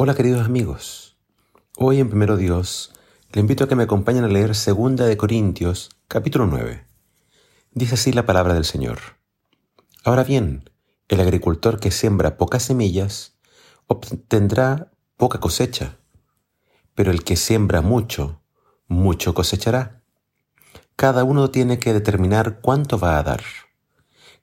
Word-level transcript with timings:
Hola 0.00 0.14
queridos 0.14 0.46
amigos. 0.46 1.16
Hoy 1.76 1.98
en 1.98 2.08
Primero 2.08 2.36
Dios 2.36 2.92
le 3.32 3.40
invito 3.40 3.64
a 3.64 3.68
que 3.68 3.74
me 3.74 3.82
acompañen 3.82 4.22
a 4.22 4.28
leer 4.28 4.54
Segunda 4.54 5.06
de 5.06 5.16
Corintios, 5.16 5.90
capítulo 6.06 6.46
9. 6.46 6.86
Dice 7.72 7.94
así 7.94 8.12
la 8.12 8.24
palabra 8.24 8.54
del 8.54 8.64
Señor. 8.64 9.00
Ahora 10.04 10.22
bien, 10.22 10.70
el 11.08 11.20
agricultor 11.20 11.80
que 11.80 11.90
siembra 11.90 12.36
pocas 12.36 12.62
semillas 12.62 13.40
obtendrá 13.88 14.92
poca 15.16 15.40
cosecha, 15.40 15.98
pero 16.94 17.10
el 17.10 17.24
que 17.24 17.34
siembra 17.34 17.80
mucho, 17.80 18.40
mucho 18.86 19.34
cosechará. 19.34 20.04
Cada 20.94 21.24
uno 21.24 21.50
tiene 21.50 21.80
que 21.80 21.92
determinar 21.92 22.60
cuánto 22.60 23.00
va 23.00 23.18
a 23.18 23.24
dar, 23.24 23.42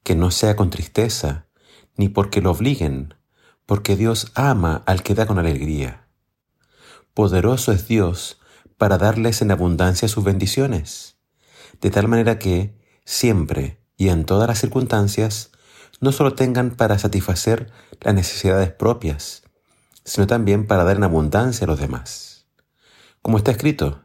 que 0.03 0.15
no 0.17 0.31
sea 0.31 0.57
con 0.57 0.69
tristeza, 0.69 1.47
ni 1.95 2.09
porque 2.09 2.41
lo 2.41 2.51
obliguen, 2.51 3.13
porque 3.66 3.95
Dios 3.95 4.32
ama 4.36 4.84
al 4.86 5.04
que 5.04 5.16
da 5.16 5.25
con 5.25 5.39
alegría. 5.39 6.07
Poderoso 7.14 7.71
es 7.71 7.88
Dios 7.88 8.39
para 8.78 8.97
darles 8.97 9.41
en 9.41 9.51
abundancia 9.51 10.07
sus 10.07 10.24
bendiciones, 10.24 11.18
de 11.82 11.89
tal 11.89 12.07
manera 12.07 12.38
que, 12.39 12.78
siempre 13.05 13.79
y 13.97 14.10
en 14.10 14.25
todas 14.25 14.47
las 14.47 14.60
circunstancias, 14.60 15.51
no 16.01 16.11
solo 16.11 16.33
tengan 16.33 16.71
para 16.71 17.00
satisfacer 17.00 17.71
las 18.01 18.14
necesidades 18.14 18.71
propias, 18.71 19.43
sino 20.04 20.27
también 20.27 20.68
para 20.68 20.83
dar 20.83 20.97
en 20.97 21.04
abundancia 21.04 21.66
a 21.66 21.68
los 21.68 21.79
demás. 21.79 22.47
Como 23.21 23.38
está 23.38 23.52
escrito, 23.52 24.04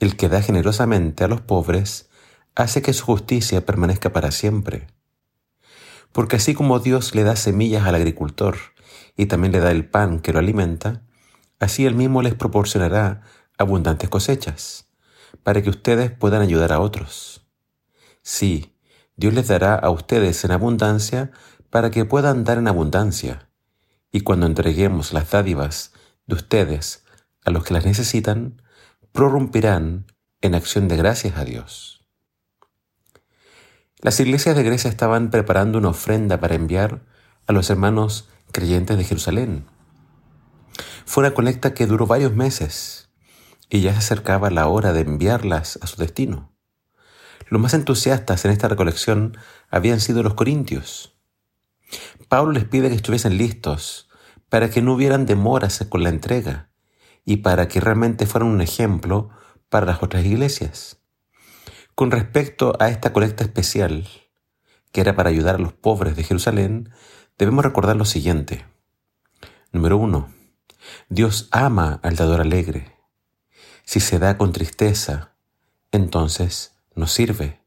el 0.00 0.16
que 0.16 0.28
da 0.28 0.42
generosamente 0.42 1.24
a 1.24 1.28
los 1.28 1.40
pobres 1.40 2.10
hace 2.54 2.82
que 2.82 2.92
su 2.92 3.04
justicia 3.04 3.64
permanezca 3.64 4.12
para 4.12 4.32
siempre. 4.32 4.88
Porque 6.12 6.36
así 6.36 6.54
como 6.54 6.80
Dios 6.80 7.14
le 7.14 7.22
da 7.22 7.36
semillas 7.36 7.86
al 7.86 7.94
agricultor 7.94 8.56
y 9.16 9.26
también 9.26 9.52
le 9.52 9.60
da 9.60 9.70
el 9.70 9.88
pan 9.88 10.20
que 10.20 10.32
lo 10.32 10.38
alimenta, 10.38 11.02
así 11.58 11.86
él 11.86 11.94
mismo 11.94 12.22
les 12.22 12.34
proporcionará 12.34 13.22
abundantes 13.58 14.08
cosechas, 14.08 14.86
para 15.42 15.62
que 15.62 15.70
ustedes 15.70 16.10
puedan 16.10 16.42
ayudar 16.42 16.72
a 16.72 16.80
otros. 16.80 17.46
Sí, 18.22 18.76
Dios 19.16 19.34
les 19.34 19.48
dará 19.48 19.74
a 19.74 19.90
ustedes 19.90 20.44
en 20.44 20.52
abundancia 20.52 21.30
para 21.68 21.90
que 21.90 22.04
puedan 22.04 22.44
dar 22.44 22.58
en 22.58 22.68
abundancia. 22.68 23.48
Y 24.10 24.22
cuando 24.22 24.46
entreguemos 24.46 25.12
las 25.12 25.30
dádivas 25.30 25.92
de 26.26 26.36
ustedes 26.36 27.04
a 27.44 27.50
los 27.50 27.64
que 27.64 27.74
las 27.74 27.84
necesitan, 27.84 28.62
prorrumpirán 29.12 30.06
en 30.40 30.54
acción 30.54 30.88
de 30.88 30.96
gracias 30.96 31.36
a 31.36 31.44
Dios. 31.44 32.06
Las 34.00 34.18
iglesias 34.18 34.56
de 34.56 34.62
Grecia 34.62 34.88
estaban 34.88 35.30
preparando 35.30 35.76
una 35.76 35.90
ofrenda 35.90 36.40
para 36.40 36.54
enviar 36.54 37.02
a 37.46 37.52
los 37.52 37.68
hermanos 37.68 38.29
creyentes 38.50 38.96
de 38.96 39.04
Jerusalén. 39.04 39.66
Fue 41.04 41.22
una 41.24 41.34
colecta 41.34 41.74
que 41.74 41.86
duró 41.86 42.06
varios 42.06 42.34
meses 42.34 43.10
y 43.68 43.80
ya 43.80 43.92
se 43.92 43.98
acercaba 43.98 44.50
la 44.50 44.66
hora 44.66 44.92
de 44.92 45.00
enviarlas 45.00 45.78
a 45.82 45.86
su 45.86 45.96
destino. 45.96 46.52
Los 47.48 47.60
más 47.60 47.74
entusiastas 47.74 48.44
en 48.44 48.50
esta 48.52 48.68
recolección 48.68 49.36
habían 49.70 50.00
sido 50.00 50.22
los 50.22 50.34
corintios. 50.34 51.16
Pablo 52.28 52.52
les 52.52 52.64
pide 52.64 52.88
que 52.88 52.94
estuviesen 52.94 53.38
listos 53.38 54.08
para 54.48 54.70
que 54.70 54.82
no 54.82 54.94
hubieran 54.94 55.26
demoras 55.26 55.84
con 55.88 56.02
la 56.02 56.10
entrega 56.10 56.70
y 57.24 57.38
para 57.38 57.68
que 57.68 57.80
realmente 57.80 58.26
fueran 58.26 58.50
un 58.50 58.60
ejemplo 58.60 59.30
para 59.68 59.86
las 59.86 60.02
otras 60.02 60.24
iglesias. 60.24 61.00
Con 61.94 62.10
respecto 62.10 62.76
a 62.80 62.88
esta 62.88 63.12
colecta 63.12 63.44
especial, 63.44 64.08
que 64.92 65.00
era 65.00 65.14
para 65.14 65.30
ayudar 65.30 65.56
a 65.56 65.58
los 65.58 65.72
pobres 65.72 66.16
de 66.16 66.24
Jerusalén, 66.24 66.90
debemos 67.38 67.64
recordar 67.64 67.96
lo 67.96 68.04
siguiente. 68.04 68.66
Número 69.72 69.96
uno, 69.96 70.28
Dios 71.08 71.48
ama 71.50 72.00
al 72.02 72.16
dador 72.16 72.40
alegre. 72.40 72.96
Si 73.84 74.00
se 74.00 74.18
da 74.18 74.36
con 74.36 74.52
tristeza, 74.52 75.34
entonces 75.92 76.76
no 76.94 77.06
sirve. 77.06 77.60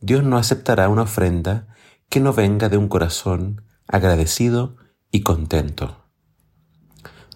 Dios 0.00 0.24
no 0.24 0.36
aceptará 0.36 0.88
una 0.88 1.02
ofrenda 1.02 1.68
que 2.08 2.20
no 2.20 2.32
venga 2.32 2.68
de 2.68 2.76
un 2.76 2.88
corazón 2.88 3.64
agradecido 3.86 4.76
y 5.10 5.22
contento. 5.22 6.04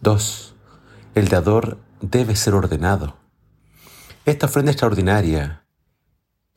2. 0.03 0.55
El 1.15 1.29
dador 1.29 1.79
debe 2.01 2.37
ser 2.37 2.55
ordenado. 2.55 3.17
Esta 4.25 4.47
ofrenda 4.47 4.73
extraordinaria 4.73 5.66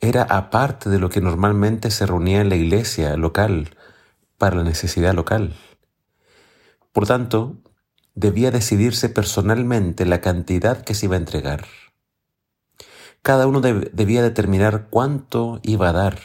era 0.00 0.22
aparte 0.22 0.88
de 0.88 0.98
lo 0.98 1.10
que 1.10 1.20
normalmente 1.20 1.90
se 1.90 2.06
reunía 2.06 2.40
en 2.40 2.48
la 2.48 2.56
iglesia 2.56 3.16
local 3.16 3.76
para 4.38 4.56
la 4.56 4.64
necesidad 4.64 5.14
local. 5.14 5.54
Por 6.92 7.06
tanto, 7.06 7.58
debía 8.14 8.50
decidirse 8.50 9.08
personalmente 9.10 10.06
la 10.06 10.20
cantidad 10.20 10.82
que 10.82 10.94
se 10.94 11.06
iba 11.06 11.16
a 11.16 11.18
entregar. 11.18 11.66
Cada 13.22 13.46
uno 13.46 13.60
debía 13.60 14.22
determinar 14.22 14.88
cuánto 14.88 15.60
iba 15.62 15.90
a 15.90 15.92
dar, 15.92 16.18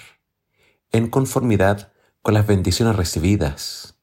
en 0.91 1.09
conformidad 1.09 1.91
con 2.21 2.33
las 2.33 2.47
bendiciones 2.47 2.95
recibidas. 2.95 3.97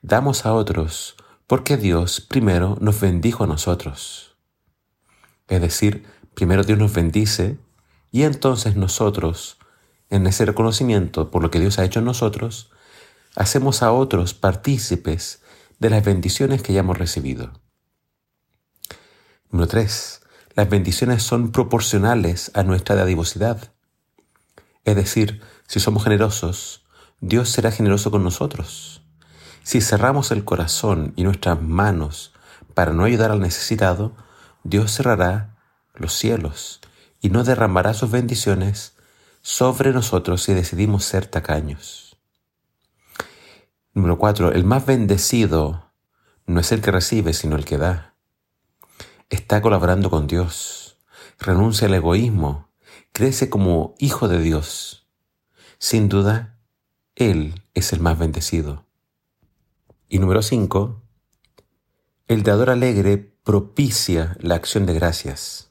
Damos 0.00 0.46
a 0.46 0.54
otros 0.54 1.16
porque 1.46 1.76
Dios 1.76 2.22
primero 2.22 2.78
nos 2.80 3.00
bendijo 3.00 3.44
a 3.44 3.46
nosotros. 3.46 4.36
Es 5.48 5.60
decir, 5.60 6.06
primero 6.34 6.64
Dios 6.64 6.78
nos 6.78 6.94
bendice 6.94 7.58
y 8.12 8.24
entonces 8.24 8.76
nosotros, 8.76 9.58
en 10.08 10.26
ese 10.26 10.44
reconocimiento 10.44 11.30
por 11.30 11.42
lo 11.42 11.50
que 11.50 11.60
Dios 11.60 11.78
ha 11.78 11.84
hecho 11.84 12.00
en 12.00 12.06
nosotros, 12.06 12.70
hacemos 13.36 13.82
a 13.82 13.92
otros 13.92 14.34
partícipes 14.34 15.42
de 15.78 15.90
las 15.90 16.04
bendiciones 16.04 16.62
que 16.62 16.72
ya 16.72 16.80
hemos 16.80 16.98
recibido. 16.98 17.52
Número 19.50 19.68
3. 19.68 20.20
Las 20.54 20.68
bendiciones 20.68 21.22
son 21.22 21.52
proporcionales 21.52 22.50
a 22.54 22.64
nuestra 22.64 22.96
dadivosidad. 22.96 23.72
Es 24.84 24.96
decir, 24.96 25.40
si 25.66 25.78
somos 25.78 26.04
generosos, 26.04 26.84
Dios 27.20 27.48
será 27.48 27.70
generoso 27.70 28.10
con 28.10 28.24
nosotros. 28.24 29.02
Si 29.62 29.80
cerramos 29.80 30.32
el 30.32 30.44
corazón 30.44 31.12
y 31.16 31.22
nuestras 31.22 31.62
manos 31.62 32.32
para 32.74 32.92
no 32.92 33.04
ayudar 33.04 33.30
al 33.30 33.40
necesitado, 33.40 34.16
Dios 34.64 34.92
cerrará 34.92 35.56
los 35.94 36.14
cielos 36.14 36.80
y 37.20 37.30
no 37.30 37.44
derramará 37.44 37.94
sus 37.94 38.10
bendiciones 38.10 38.94
sobre 39.42 39.92
nosotros 39.92 40.42
si 40.42 40.54
decidimos 40.54 41.04
ser 41.04 41.26
tacaños. 41.26 42.16
Número 43.92 44.18
cuatro, 44.18 44.52
el 44.52 44.64
más 44.64 44.86
bendecido 44.86 45.90
no 46.46 46.60
es 46.60 46.72
el 46.72 46.80
que 46.80 46.90
recibe, 46.90 47.32
sino 47.32 47.56
el 47.56 47.64
que 47.64 47.78
da. 47.78 48.14
Está 49.28 49.62
colaborando 49.62 50.10
con 50.10 50.26
Dios, 50.26 50.98
renuncia 51.38 51.86
al 51.86 51.94
egoísmo, 51.94 52.70
crece 53.12 53.50
como 53.50 53.94
hijo 53.98 54.28
de 54.28 54.40
Dios. 54.40 55.08
Sin 55.78 56.08
duda, 56.08 56.58
Él 57.14 57.62
es 57.74 57.92
el 57.92 58.00
más 58.00 58.18
bendecido. 58.18 58.86
Y 60.08 60.18
número 60.18 60.42
cinco, 60.42 61.02
el 62.28 62.42
dador 62.42 62.70
alegre 62.70 63.18
propicia 63.18 64.36
la 64.40 64.54
acción 64.56 64.86
de 64.86 64.94
gracias. 64.94 65.69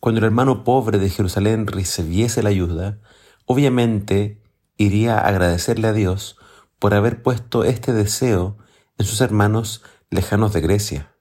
Cuando 0.00 0.20
el 0.20 0.24
hermano 0.24 0.64
pobre 0.64 0.98
de 0.98 1.10
Jerusalén 1.10 1.66
recibiese 1.66 2.42
la 2.42 2.50
ayuda, 2.50 2.98
obviamente 3.46 4.40
iría 4.76 5.18
a 5.18 5.26
agradecerle 5.26 5.88
a 5.88 5.92
Dios 5.92 6.36
por 6.78 6.94
haber 6.94 7.22
puesto 7.22 7.64
este 7.64 7.92
deseo 7.92 8.58
en 8.96 9.06
sus 9.06 9.20
hermanos 9.20 9.82
lejanos 10.10 10.52
de 10.52 10.60
Grecia. 10.60 11.14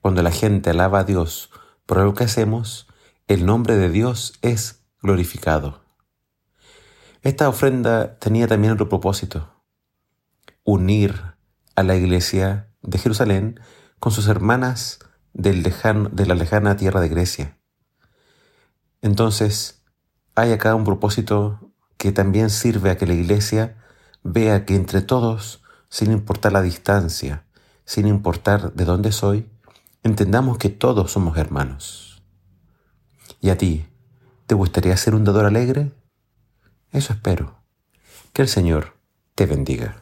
Cuando 0.00 0.22
la 0.22 0.30
gente 0.30 0.70
alaba 0.70 1.00
a 1.00 1.04
Dios 1.04 1.50
por 1.84 1.98
algo 1.98 2.14
que 2.14 2.24
hacemos, 2.24 2.86
el 3.26 3.44
nombre 3.44 3.76
de 3.76 3.90
Dios 3.90 4.34
es 4.40 4.84
glorificado. 5.02 5.84
Esta 7.22 7.48
ofrenda 7.48 8.18
tenía 8.18 8.46
también 8.46 8.72
otro 8.72 8.88
propósito, 8.88 9.62
unir 10.64 11.34
a 11.74 11.82
la 11.82 11.96
iglesia 11.96 12.70
de 12.82 12.98
Jerusalén 12.98 13.60
con 13.98 14.12
sus 14.12 14.28
hermanas 14.28 15.00
del 15.32 15.62
de 15.62 16.26
la 16.26 16.34
lejana 16.34 16.76
tierra 16.76 17.00
de 17.00 17.08
Grecia. 17.08 17.59
Entonces, 19.02 19.82
hay 20.34 20.52
acá 20.52 20.74
un 20.74 20.84
propósito 20.84 21.72
que 21.96 22.12
también 22.12 22.50
sirve 22.50 22.90
a 22.90 22.96
que 22.96 23.06
la 23.06 23.14
iglesia 23.14 23.76
vea 24.22 24.64
que 24.64 24.74
entre 24.74 25.02
todos, 25.02 25.62
sin 25.88 26.12
importar 26.12 26.52
la 26.52 26.62
distancia, 26.62 27.44
sin 27.84 28.06
importar 28.06 28.72
de 28.74 28.84
dónde 28.84 29.12
soy, 29.12 29.50
entendamos 30.02 30.58
que 30.58 30.68
todos 30.68 31.12
somos 31.12 31.36
hermanos. 31.36 32.22
¿Y 33.40 33.50
a 33.50 33.58
ti, 33.58 33.86
te 34.46 34.54
gustaría 34.54 34.96
ser 34.96 35.14
un 35.14 35.24
dador 35.24 35.46
alegre? 35.46 35.92
Eso 36.92 37.12
espero. 37.12 37.58
Que 38.32 38.42
el 38.42 38.48
Señor 38.48 38.96
te 39.34 39.46
bendiga. 39.46 39.96